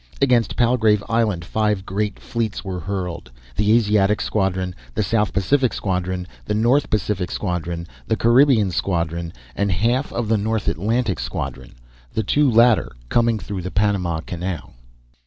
Against 0.19 0.55
Palgrave 0.57 1.03
Island 1.09 1.45
five 1.45 1.85
great 1.85 2.17
fleets 2.19 2.65
were 2.65 2.79
hurled 2.79 3.29
the 3.55 3.71
Asiatic 3.73 4.19
Squadron, 4.19 4.73
the 4.95 5.03
South 5.03 5.31
Pacific 5.31 5.73
Squadron, 5.73 6.25
the 6.43 6.55
North 6.55 6.89
Pacific 6.89 7.29
Squadron, 7.29 7.85
the 8.07 8.17
Caribbean 8.17 8.71
Squadron, 8.71 9.31
and 9.55 9.71
half 9.71 10.11
of 10.11 10.27
the 10.27 10.39
North 10.39 10.67
Atlantic 10.67 11.19
Squadron, 11.19 11.75
the 12.15 12.23
two 12.23 12.49
latter 12.49 12.93
coming 13.09 13.37
through 13.37 13.61
the 13.61 13.69
Panama 13.69 14.21
Canal. 14.21 14.73